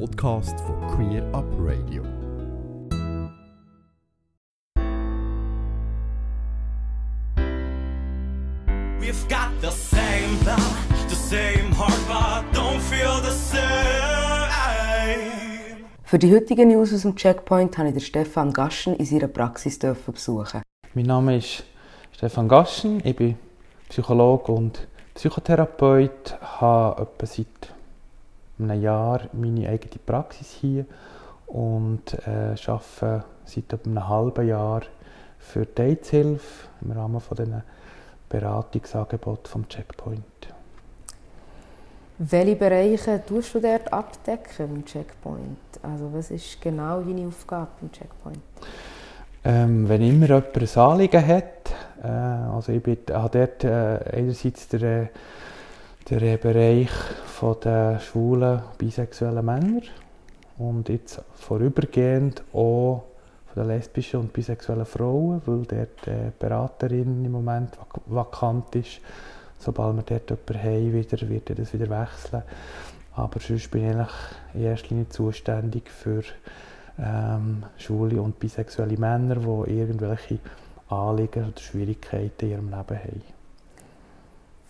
[0.00, 2.02] Podcast von Queer Up Radio.
[8.98, 10.58] We've got the same blood,
[11.08, 13.62] the same heart, but don't feel the same.
[16.02, 19.78] Für die heutigen News aus dem Checkpoint habe ich den Stefan Gaschen in seiner Praxis
[19.78, 20.62] besuchen.
[20.94, 21.64] Mein Name ist
[22.12, 23.36] Stefan Gaschen, ich bin
[23.88, 27.73] Psychologe und Psychotherapeut, habe etwa seit
[28.58, 30.86] einem Jahr meine eigene Praxis hier
[31.46, 34.82] und äh, arbeite seit etwa einem halben Jahr
[35.38, 37.62] für die AIDS-Hilfe im Rahmen von diesen
[38.28, 40.24] Beratungsangeboten vom Checkpoint.
[42.18, 45.58] Welche Bereiche tust du dort abdecken im Checkpoint?
[45.82, 48.38] Also was ist genau deine Aufgabe im Checkpoint?
[49.44, 54.68] Ähm, wenn immer jemand ein Anliegen hat, äh, also ich bin, habe dort äh, einerseits
[54.68, 55.08] den,
[56.10, 56.90] den Bereich
[57.64, 59.82] der schwulen, bisexuellen Männer
[60.58, 63.04] und jetzt vorübergehend auch
[63.46, 69.00] von den lesbischen und bisexuellen Frauen, weil dort die Beraterin im Moment vak vakant ist.
[69.58, 72.42] Sobald wir dort jemanden haben, wieder, wird das wieder wechseln.
[73.14, 74.14] Aber sonst bin ich eigentlich
[74.54, 76.22] in erster Linie zuständig für
[76.98, 80.38] ähm, schwule und bisexuelle Männer, die irgendwelche
[80.88, 83.43] Anliegen oder Schwierigkeiten in ihrem Leben haben.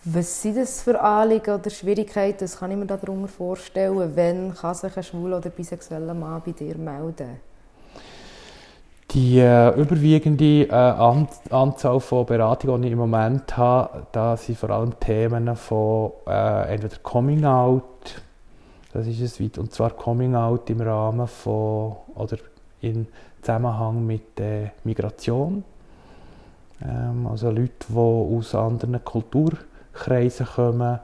[0.07, 2.37] Was sind das für Anliegen oder Schwierigkeiten?
[2.41, 4.15] Das kann ich mir darunter vorstellen.
[4.15, 7.39] Wenn kann sich ein schwuler oder bisexueller Mann bei dir melden?
[9.09, 14.59] Die äh, überwiegende äh, An Anzahl von Beratungen, die ich im Moment habe, da sind
[14.59, 18.21] vor allem Themen von äh, entweder Coming Out,
[18.93, 22.37] das ist es weit, und zwar Coming Out im Rahmen von oder
[22.81, 23.07] in
[23.41, 25.63] Zusammenhang mit der Migration.
[26.83, 29.03] Ähm, also Leute, die aus anderen
[29.95, 30.99] Kulturkreisen kommen,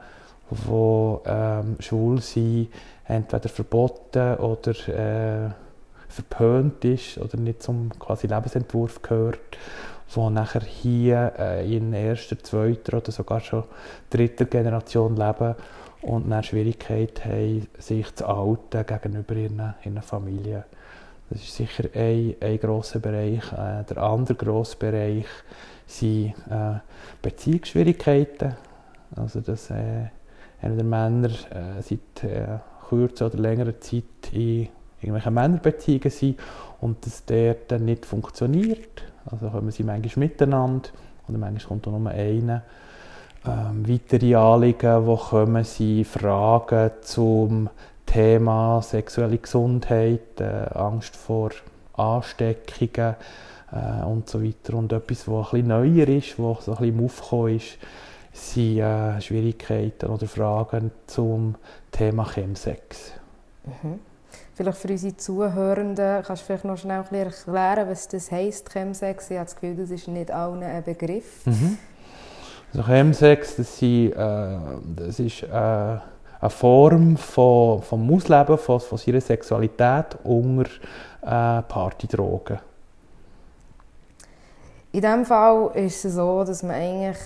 [0.51, 2.69] die ähm, schwul sind,
[3.07, 5.49] entweder verboten oder äh,
[6.09, 9.57] verpönt ist oder nicht zum quasi Lebensentwurf gehört,
[10.13, 13.63] wo nachher hier äh, in erster, zweiter oder sogar schon
[14.09, 15.55] dritter Generation leben
[16.01, 20.63] und dann Schwierigkeiten haben, sich zu outen gegenüber ihren, ihren Familien.
[21.29, 23.53] Das ist sicher ein, ein grosser Bereich.
[23.53, 25.27] Äh, der andere grosse Bereich
[25.87, 26.79] sind äh,
[27.21, 28.55] Beziehungsschwierigkeiten.
[29.15, 30.05] Also, dass äh,
[30.61, 34.67] entweder Männer äh, seit äh, kürzer oder längerer Zeit in
[35.01, 36.39] irgendwelche Männerbeziehungen sind
[36.79, 39.03] und das der dann nicht funktioniert.
[39.25, 40.89] Also kommen sie manchmal miteinander
[41.27, 42.63] oder manchmal kommt auch nur einer.
[43.45, 47.69] Ähm, weitere Anliegen, wo kommen sie Fragen zum
[48.05, 51.49] Thema sexuelle Gesundheit, äh, Angst vor
[51.93, 53.15] Ansteckungen
[53.71, 54.75] äh, und so weiter.
[54.75, 57.77] Und etwas, was ein bisschen neuer ist, was so ein bisschen im Aufkommen ist,
[58.31, 61.55] sind äh, Schwierigkeiten oder Fragen zum
[61.91, 63.13] Thema Chemsex.
[63.65, 63.99] Mhm.
[64.53, 69.31] Vielleicht für unsere Zuhörenden kannst du vielleicht noch schnell erklären, was das heisst, Chemsex.
[69.31, 71.45] Ich habe das Gefühl, das ist nicht allen ein Begriff.
[71.45, 71.77] Mhm.
[72.73, 74.57] Also Chemsex, das, sind, äh,
[74.95, 80.69] das ist äh, eine Form von, vom Ausleben von, von seiner Sexualität unter
[81.21, 82.59] äh, Partydrogen.
[84.93, 87.17] In diesem Fall ist es so, dass man eigentlich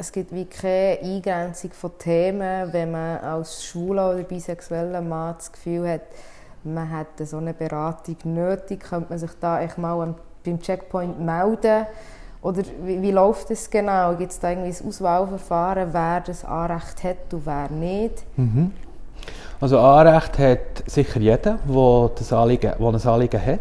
[0.00, 5.52] es gibt wie keine Eingrenzung von Themen, wenn man als schwuler oder bisexueller Mann das
[5.52, 6.00] Gefühl hat,
[6.64, 11.86] man hätte so eine Beratung nötig, könnte man sich da echt mal beim Checkpoint melden?
[12.40, 14.14] Oder wie, wie läuft das genau?
[14.14, 18.24] Gibt es da irgendwie ein Auswahlverfahren, wer das Anrecht hat und wer nicht?
[18.36, 18.72] Mhm.
[19.60, 23.60] Also Anrecht hat sicher jeder, der das Anliegen, der ein Anliegen hat,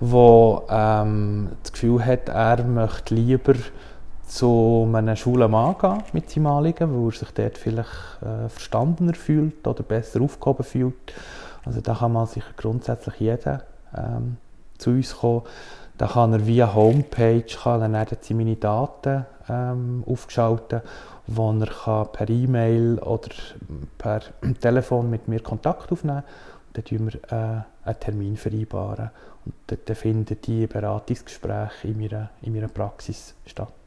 [0.00, 3.54] der ähm, das Gefühl hat, er möchte lieber
[4.34, 9.14] zu einem schwulen Mann gehen mit seinem Anliegen, weil er sich dort vielleicht äh, verstandener
[9.14, 11.14] fühlt oder besser aufgehoben fühlt.
[11.64, 13.62] Also da kann man sicher grundsätzlich jeder
[13.96, 14.38] ähm,
[14.76, 15.42] zu uns kommen.
[15.98, 20.80] Da kann er via Homepage kann er dann seine Daten ähm, aufschalten,
[21.28, 23.30] wo er kann per E-Mail oder
[23.96, 24.20] per
[24.60, 26.82] Telefon mit mir Kontakt aufnehmen kann.
[26.82, 28.36] Dann vereinbaren wir äh, einen Termin.
[28.36, 29.10] Vereinbaren.
[29.44, 29.54] Und
[29.86, 33.83] dann finden die Beratungsgespräche in meiner, in meiner Praxis statt.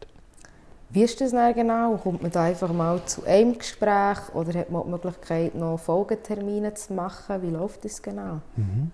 [0.89, 1.98] Wie ist das dann genau?
[1.98, 6.74] Kommt man da einfach mal zu einem Gespräch oder hat man die Möglichkeit, noch Folgetermine
[6.75, 7.42] zu machen?
[7.42, 8.39] Wie läuft das genau?
[8.56, 8.92] Mhm.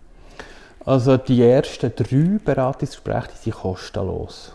[0.85, 4.53] Also die ersten drei Beratungsgespräche sind kostenlos.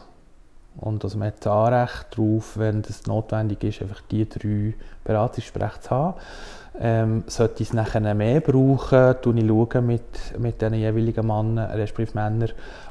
[0.80, 4.74] Und also man hat das Anrecht darauf, wenn es notwendig ist, einfach die drei
[5.04, 6.14] Beratungsgespräche zu haben.
[6.80, 12.16] Ähm, sollte ich es nachher mehr brauchen, schaue ich mit, mit den jeweiligen Männern, respektive
[12.16, 12.50] Männern,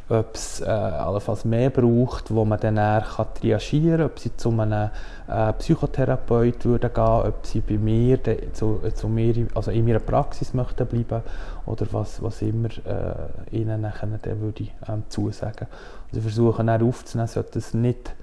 [0.10, 4.36] ob es äh, allenfalls mehr braucht, wo man dann eher kann triagieren kann, ob sie
[4.38, 4.90] zu einem
[5.28, 10.00] äh, Psychotherapeut würden gehen, ob sie bei mir, de, zu, zu mir, also in meiner
[10.00, 11.24] Praxis möchten bleiben
[11.66, 15.68] oder was, was immer äh, ihnen dann würde ich, ähm, zusagen.
[16.10, 18.16] Also versuchen dann aufzunehmen, sollte es nicht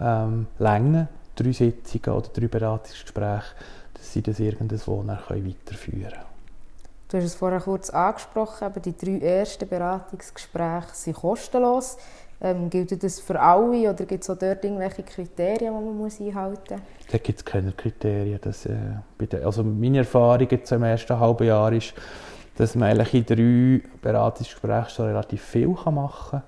[0.00, 1.06] ähm, länger,
[1.36, 3.54] drei Sitzungen oder drei Beratungsgespräche,
[3.94, 6.37] dass sie das irgendwo weiterführen können.
[7.10, 11.96] Du hast es vorher kurz angesprochen, aber die drei ersten Beratungsgespräche sind kostenlos.
[12.40, 16.20] Ähm, gilt das für alle oder gibt es auch dort irgendwelche Kriterien, die man muss
[16.20, 17.08] einhalten muss?
[17.10, 18.38] Da gibt es keine Kriterien.
[18.42, 18.76] Das, äh,
[19.42, 21.94] also meine Erfahrung jetzt im ersten halben Jahr ist,
[22.56, 26.42] dass man eigentlich in drei Beratungsgesprächen schon relativ viel machen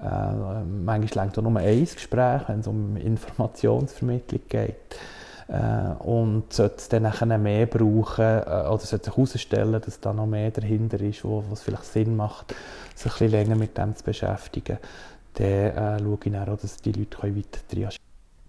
[0.00, 0.62] kann.
[0.62, 4.96] Äh, manchmal längt auch nur ein Gespräch, wenn es um Informationsvermittlung geht.
[5.48, 10.26] Äh, und sollte dann nachher mehr brauchen äh, oder sollte sich herausstellen, dass da noch
[10.26, 12.54] mehr dahinter ist, wo, es vielleicht Sinn macht,
[12.94, 14.78] sich ein bisschen länger mit dem zu beschäftigen,
[15.34, 18.02] dann äh, schaue ich dann auch, dass die Leute weiter triagieren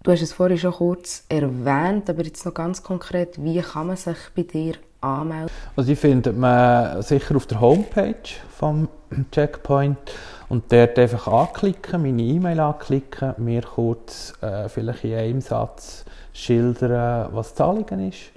[0.03, 3.95] Du hast es vorhin schon kurz erwähnt, aber jetzt noch ganz konkret, wie kann man
[3.95, 5.51] sich bei dir anmelden?
[5.75, 8.15] Also die findet man sicher auf der Homepage
[8.49, 8.87] vom
[9.31, 9.97] Checkpoint
[10.49, 17.29] und dort einfach anklicken, meine E-Mail anklicken, mir kurz äh, vielleicht in einem Satz schildern,
[17.31, 18.31] was Anliegen ist.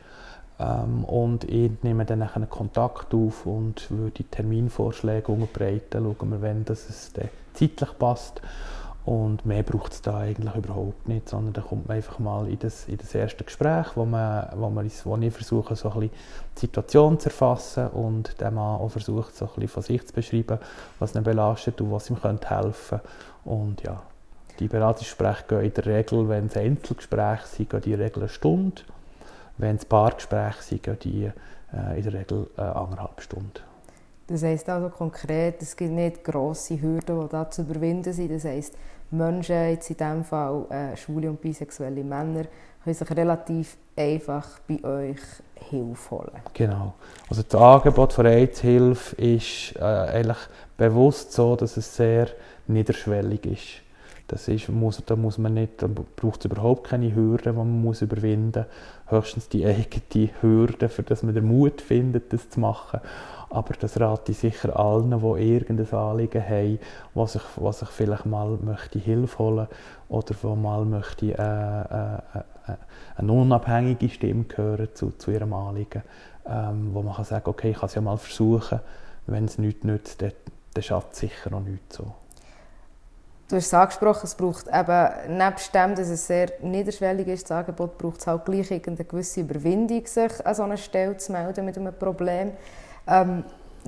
[0.59, 6.65] Ähm, und ich nehme dann einen Kontakt auf und würde Terminvorschläge unterbreiten, schauen wir, wenn
[6.65, 7.13] das es
[7.55, 8.41] zeitlich passt.
[9.07, 12.59] Und mehr braucht es da eigentlich überhaupt nicht, sondern da kommt man einfach mal in
[12.59, 16.11] das, in das erste Gespräch, wo, man, wo, man, wo ich versuche, so ein die
[16.61, 20.59] Situation zu erfassen und der Mann auch versucht, so ein von sich zu beschreiben,
[20.99, 22.99] was ihn belastet und was ihm könnte helfen
[23.45, 23.85] könnte.
[23.85, 24.03] Ja,
[24.59, 28.23] die Beratungsgespräche gehen in der Regel, wenn es Einzelgespräche sind, gehen die in der Regel
[28.25, 28.83] eine Stunde.
[29.57, 31.31] Wenn es Paargespräche sind, gehen die
[31.73, 33.61] äh, in der Regel äh, anderthalb Stunden.
[34.27, 38.33] Das heisst also konkret, es gibt nicht grosse Hürden, die da zu überwinden sind.
[38.33, 38.75] Das heisst,
[39.11, 42.45] Menschen, jetzt in diesem Fall äh, schwule und bisexuelle Männer,
[42.83, 45.21] können sich relativ einfach bei euch
[45.55, 46.41] Hilfe holen.
[46.55, 46.95] Genau.
[47.29, 50.39] Also das Angebot von AIDS-Hilfe ist äh, eigentlich
[50.77, 52.29] bewusst so, dass es sehr
[52.67, 53.86] niederschwellig ist.
[54.29, 57.81] Das ist, muss, da muss man nicht, da braucht es überhaupt keine Hürden, die man
[57.81, 59.13] muss überwinden muss.
[59.13, 63.01] Höchstens die eigene Hürde, für dass man den Mut findet, das zu machen.
[63.51, 66.79] Aber das rate ich sicher allen, die irgendein Anliegen haben,
[67.15, 69.69] was sich, was sich vielleicht mal möchte Hilfe holen
[70.09, 72.77] oder wo mal möchte äh, äh, äh,
[73.17, 76.03] eine unabhängige Stimme hören zu, zu ihrem Anliegen,
[76.47, 78.81] ähm, wo man kann sagen, okay, ich kann es ja mal versuchen,
[79.27, 80.33] wenn es nichts nützt, dann,
[80.75, 82.13] dann schafft es sicher noch nichts so.
[83.49, 87.59] Du hast es angesprochen, es braucht eben, nebst dem, dass es sehr niederschwellig ist, das
[87.59, 91.65] Angebot, braucht es halt gleich eine gewisse Überwindung, sich an so einer Stelle zu melden
[91.65, 92.53] mit einem Problem.
[93.07, 93.45] Ähm,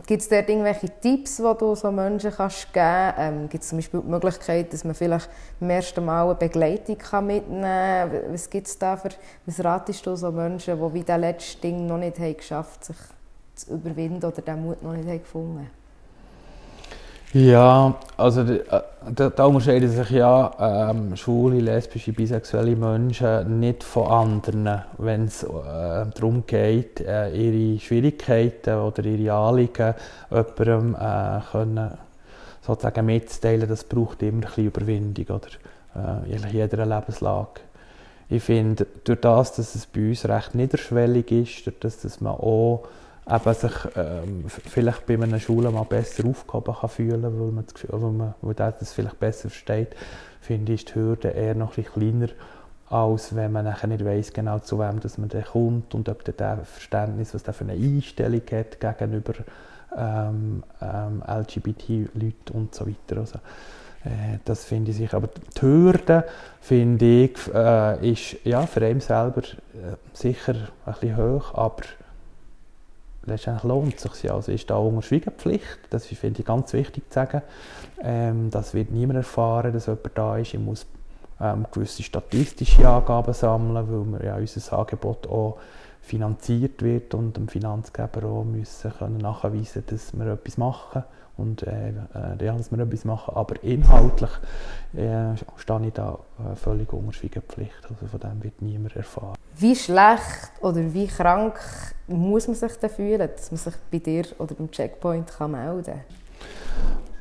[0.07, 3.19] Gibt es dort irgendwelche Tipps, die du so Menschen kannst geben kannst?
[3.19, 5.29] Ähm, Gibt es zum Beispiel die Möglichkeit, dass man vielleicht
[5.59, 8.33] beim ersten Mal eine Begleitung kann mitnehmen kann?
[8.33, 9.09] Was gibt es da für,
[9.45, 12.97] was ratest du so Menschen, die wie das letzte Ding noch nicht haben geschafft sich
[13.57, 15.78] zu überwinden oder den Mut noch nicht haben gefunden haben?
[17.35, 18.63] Ja, also äh,
[19.15, 25.43] da, da unterscheiden sich ja ähm, schwule, lesbische, bisexuelle Menschen nicht von anderen, wenn es
[25.43, 25.47] äh,
[26.15, 29.95] darum geht, äh, ihre Schwierigkeiten oder ihre Anliegen
[30.31, 31.91] jemandem äh, können,
[32.63, 33.69] sozusagen mitzuteilen.
[33.69, 37.61] Das braucht immer ein bisschen Überwindung oder äh, in jeder Lebenslage.
[38.31, 42.33] Ich finde, durch das, dass es bei uns recht niederschwellig ist, durch das, dass man
[42.33, 42.89] auch
[43.31, 47.75] eben sich ähm, vielleicht bei einer Schule mal besser aufgehoben kann fühlen weil man, das
[47.75, 49.95] Gefühl, weil man weil das vielleicht besser versteht,
[50.41, 52.29] finde ich die Hürde eher noch ein kleiner,
[52.89, 56.59] als wenn man nachher nicht weiss genau zu wem dass man kommt und ob der
[56.65, 59.35] Verständnis, was der für eine Einstellung hat gegenüber
[59.97, 63.21] ähm, ähm, LGBT-Leuten und so weiter.
[63.21, 63.39] Also,
[64.05, 65.17] äh, das finde ich sicher.
[65.17, 66.25] Aber die Hürde,
[66.61, 70.55] finde ich, äh, ist ja, für einen selber äh, sicher
[70.87, 71.83] ein bisschen hoch, aber
[73.29, 74.31] letztendlich lohnt es sich.
[74.31, 77.43] Also ist da unter Schweigepflicht, das finde ich ganz wichtig zu sagen.
[78.03, 80.55] Ähm, das wird niemand erfahren, dass jemand da ist.
[80.55, 80.87] Ich muss
[81.41, 85.59] ähm, gewisse statistische Angaben sammeln, weil wir ja unser Angebot auch
[86.03, 91.05] finanziert wird und dem Finanzgeber auch müssen können nachweisen, dass wir etwas machen
[91.37, 93.35] und äh, äh, ja, dass wir etwas machen.
[93.35, 94.31] Aber inhaltlich
[94.95, 97.89] äh, stehe ich da äh, völlig unter Schweigepflicht.
[97.89, 99.37] Also von dem wird niemand erfahren.
[99.57, 101.59] Wie schlecht oder wie krank
[102.07, 105.85] muss man sich denn fühlen, dass man sich bei dir oder beim Checkpoint kann melden
[105.85, 106.01] kann?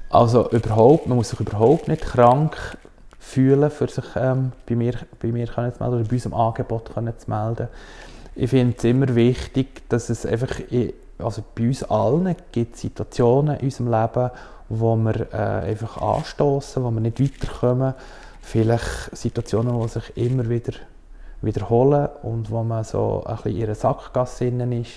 [0.09, 2.55] Also überhaupt, man muss sich überhaupt nicht krank
[3.19, 6.93] fühlen, für sich ähm, bei mir, bei mir können zu melden oder bei unserem Angebot
[6.93, 7.67] können zu melden.
[8.37, 10.59] Ich finde es immer wichtig, dass es einfach,
[11.17, 14.31] also bei uns allen gibt es Situationen in unserem Leben,
[14.69, 17.95] wo wir äh, einfach anstoßen, wo wir nicht weiterkommen.
[18.41, 20.73] Vielleicht Situationen, die sich immer wieder
[21.41, 24.91] wiederholen und wo man so ein bisschen in einer Sackgasse ist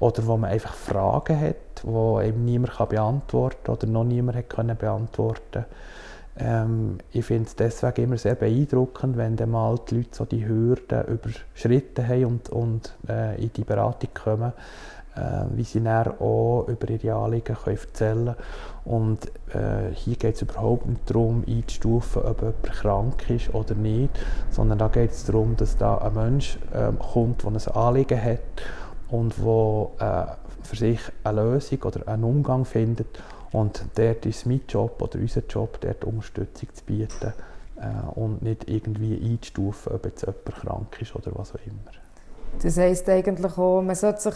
[0.00, 4.78] oder wo man einfach Fragen hat, die eben niemand beantworten kann oder noch niemand hat
[4.78, 5.64] beantworten
[6.38, 10.46] ähm, Ich finde es deswegen immer sehr beeindruckend, wenn dann mal die Leute so die
[10.46, 14.52] Hürden überschritten haben und, und äh, in die Beratung kommen,
[15.14, 18.36] äh, wie sie dann auch über ihre Anliegen können erzählen können.
[18.84, 24.10] Und äh, hier geht es überhaupt nicht darum, einzustufen, ob jemand krank ist oder nicht,
[24.50, 28.40] sondern da geht es darum, dass da ein Mensch äh, kommt, der ein Anliegen hat
[29.10, 33.20] und der äh, für sich eine Lösung oder einen Umgang findet.
[33.52, 37.32] Und dort ist mein Job oder unser Job, dort Unterstützung zu bieten
[37.76, 41.92] äh, und nicht irgendwie einzustufen, ob jetzt jemand krank ist oder was auch immer.
[42.62, 44.34] Das heisst eigentlich auch, man sollte sich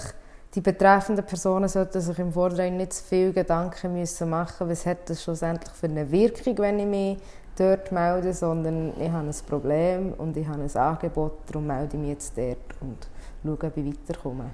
[0.55, 5.11] die betreffenden Personen sollten sich im Vorhinein nicht zu viel Gedanken müssen machen was hat
[5.11, 7.19] das schlussendlich für eine Wirkung, wenn ich mich
[7.59, 12.01] dort melde, sondern ich habe ein Problem und ich habe ein Angebot, darum melde ich
[12.01, 12.97] mich jetzt dort und
[13.43, 14.51] schaue, ob ich weiterkomme.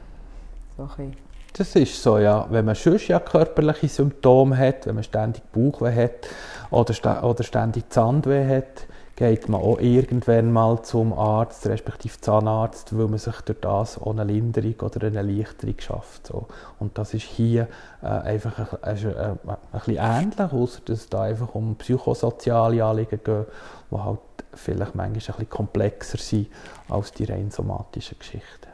[0.76, 0.88] So
[1.52, 2.46] das ist so, ja.
[2.50, 6.28] Wenn man sonst ja körperliche Symptome hat, wenn man ständig Bauchweh hat
[6.70, 13.08] oder, oder ständig Zahnweh hat, geht man auch irgendwann mal zum Arzt, respektive Zahnarzt, weil
[13.08, 16.28] man sich durch das auch eine Linderung oder eine Erleichterung schafft.
[16.28, 16.46] So.
[16.78, 17.68] Und das ist hier
[18.02, 22.84] äh, einfach ein, ein, ein, ein bisschen ähnlich, außer dass es da einfach um psychosoziale
[22.84, 23.26] Anliegen geht,
[23.90, 24.18] die halt
[24.54, 26.48] vielleicht manchmal ein bisschen komplexer sind
[26.88, 28.72] als die rein somatischen Geschichten.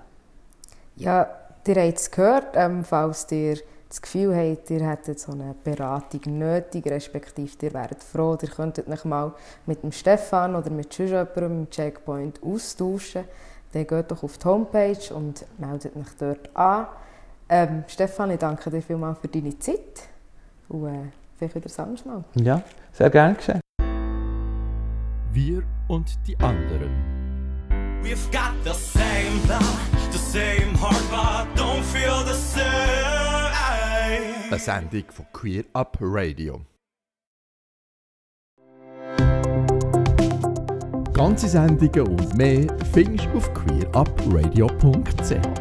[0.97, 1.29] Ja,
[1.67, 6.39] ihr habt es gehört, ähm, falls ihr das Gefühl habt, ihr hättet so eine Beratung
[6.39, 9.33] nötig, respektive ihr wäret froh, ihr könntet euch mal
[9.67, 13.25] mit dem Stefan oder mit jemandem im Checkpoint austauschen,
[13.73, 16.87] dann geht doch auf die Homepage und meldet euch dort an.
[17.49, 20.09] Ähm, Stefan, ich danke dir vielmals für deine Zeit
[20.69, 22.25] und äh, vielleicht wieder das Mal.
[22.35, 22.63] Ja,
[22.93, 23.61] sehr gerne geschehen.
[25.33, 27.19] Wir und die anderen.
[28.03, 29.63] We've got the same blood,
[30.13, 30.48] the same
[34.59, 36.61] Eine Sendung von Queer Up Radio.
[41.13, 45.58] Ganze Sendungen und mehr findest du auf queerupradio.ch.